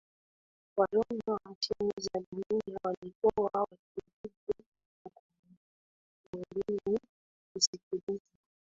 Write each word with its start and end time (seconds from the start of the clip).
Wajumbe 0.77 1.31
wa 1.31 1.39
nchi 1.51 1.73
za 1.97 2.21
dunia 2.31 2.77
walikuwa 2.83 3.51
wakirudi 3.69 4.63
ukumbini 5.05 6.99
kusikiliza 7.53 8.37